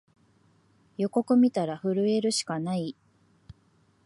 [0.97, 2.95] 予告みたら震えるしかない